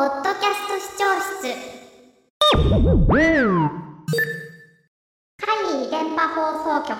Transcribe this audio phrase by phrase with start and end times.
[0.00, 1.42] ポッドキャスト視聴室
[5.36, 6.96] 会議電波放送局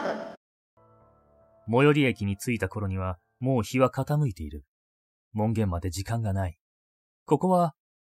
[1.67, 4.67] 最寄り駅に着いた頃にはもう日は傾いている。
[5.33, 6.59] 門限まで時間がない。
[7.25, 7.73] ここは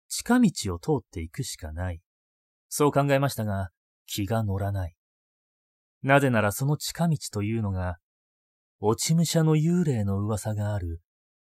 [0.10, 2.02] 近道を通っていくしかない。
[2.68, 3.70] そう考えましたが、
[4.06, 4.96] 気が乗らない。
[6.02, 8.00] なぜならその近道というのが、
[8.82, 11.00] 落ち武者の幽霊の噂がある、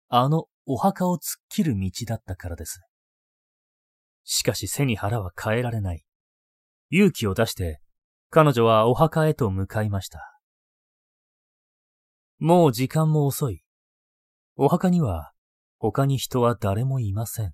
[0.08, 2.82] あのお墓を突っ切る道だったからです。
[4.24, 6.04] しかし背に腹は変えられない。
[6.90, 7.80] 勇気を出して、
[8.30, 10.40] 彼女はお墓へと向かいました。
[12.38, 13.62] もう時間も遅い。
[14.56, 15.32] お墓には、
[15.78, 17.52] 他に人は誰もいません。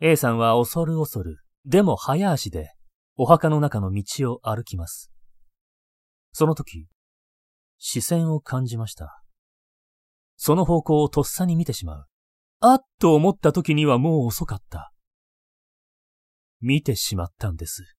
[0.00, 2.72] A さんは恐る恐る、でも早足で、
[3.16, 5.10] お墓の中の道を歩きます。
[6.32, 6.86] その時、
[7.78, 9.22] 視線を感じました。
[10.36, 12.06] その方向をとっさに見てしまう。
[12.60, 14.92] あっと思った時にはもう遅かった。
[16.60, 17.96] 見てしまったんです。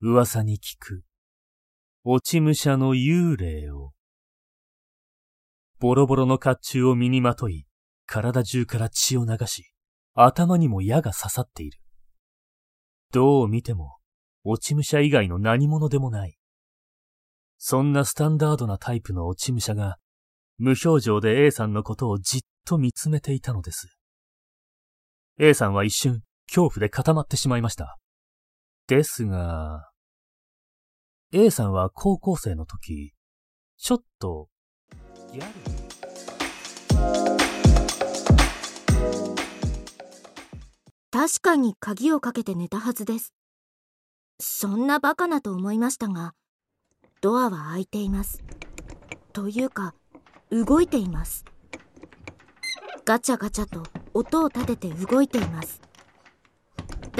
[0.00, 1.04] 噂に聞く、
[2.04, 3.92] 落ち武者の幽霊を。
[5.78, 7.66] ボロボロの甲冑を身にまとい、
[8.06, 9.74] 体中から血を流し、
[10.14, 11.78] 頭にも矢が刺さっている。
[13.12, 13.98] どう見ても、
[14.44, 16.38] 落ち武者以外の何者でもない。
[17.58, 19.98] そんなスタンダードなタイプの落ち武者が、
[20.56, 23.98] 無表情で A さんのことをじっと見つめていたのです。
[25.38, 26.22] A さんは一瞬、
[26.52, 27.96] 恐怖で固まってしまいました。
[28.88, 29.88] ですが、
[31.32, 33.12] A さんは高校生の時、
[33.78, 34.48] ちょっと、
[35.32, 35.46] ギャル
[41.12, 43.32] 確かに鍵をかけて寝たはずです。
[44.40, 46.32] そんなバカなと思いましたが、
[47.20, 48.42] ドアは開いています。
[49.32, 49.94] というか、
[50.50, 51.44] 動いています。
[53.04, 55.89] ガチャガチャと音を立てて動いています。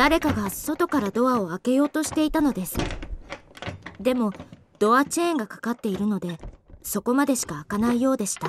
[0.01, 2.79] 誰かが外からドアを開けようとしていたのです。
[4.01, 4.33] でも
[4.79, 6.39] ドアチェーンがかかっているので
[6.83, 8.49] そこまでしか開かないようでした。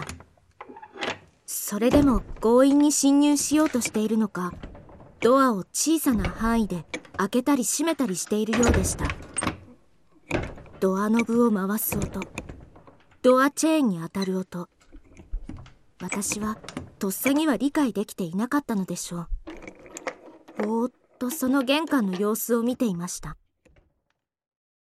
[1.46, 4.54] それでも強引に侵入しようとしているのか
[5.20, 6.86] ドアを小さな範囲で
[7.18, 9.04] 開けたり閉めたりしているようでした。
[10.80, 12.22] ドアノブを回す音
[13.24, 14.70] ドアチェーンに当たる音
[16.02, 16.58] 私は
[16.98, 19.28] とっさには理解できていなかったのでしょう。
[20.66, 23.38] ぼーっとその玄関の様子を見ていました。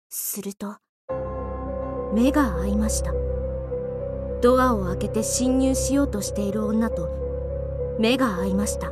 [0.08, 0.76] すると
[2.14, 3.12] 目が合いました。
[4.40, 7.10] ドアを開けて侵入しようとしている女と
[8.00, 8.90] 目が合いました。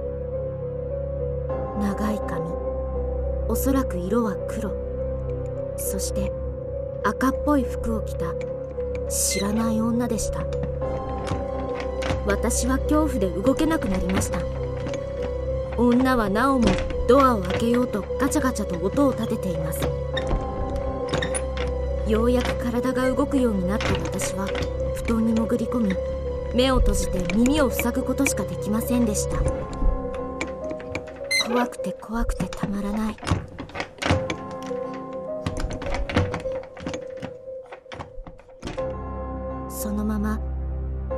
[1.80, 2.42] 長い髪
[3.48, 4.70] おそらく色は黒。
[5.78, 6.30] そして
[7.02, 8.34] 赤っぽい服を着た
[9.08, 10.40] 知らない女でした。
[12.26, 14.38] 私は恐怖で動けなくなりました。
[15.78, 19.80] 女はなおもドアを開けようとガチャガチャと音を立てています。
[22.06, 24.46] ようやく体が動くようになった私は
[24.94, 25.94] 布団に潜り込み
[26.54, 29.38] 目を閉じて耳を塞ぐことしかできませんでした。
[31.46, 33.16] 怖くて怖くてたまらない。
[39.70, 40.40] そのまま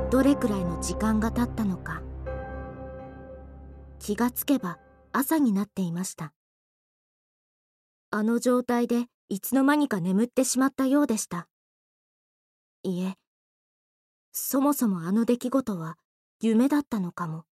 [0.09, 2.01] どれくらいの時間が経ったのか
[3.99, 4.77] 気がつけば
[5.13, 6.33] 朝になっていました。
[8.09, 11.47] あの状態でいつの間にか眠ってしまったようでした。
[12.83, 13.15] いえ
[14.31, 15.97] そもそもあの出来事は
[16.39, 17.45] 夢だったのかも。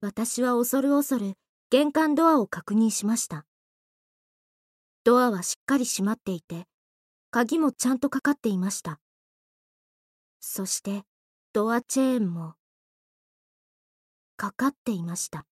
[0.00, 1.34] 私は恐る恐る
[1.70, 3.46] 玄関ドアを確認しました。
[5.04, 6.66] ドアはしっかり閉まっていて
[7.30, 8.98] 鍵もちゃんとかかっていました。
[10.40, 11.04] そして
[11.52, 12.54] ドアチェーンも
[14.36, 15.46] かかっていました。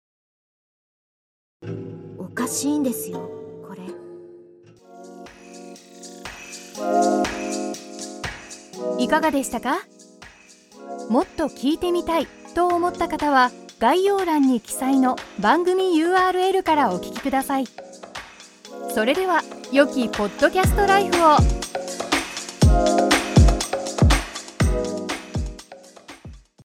[2.19, 3.31] おかしいんですよ
[3.67, 3.83] これ。
[9.03, 9.79] いかがでしたか？
[11.11, 17.67] もっと聞いてみたいと思った方は概要欄に記載の番組 URL からお聞きください。
[18.95, 21.64] それでは良きポッドキャストライフを。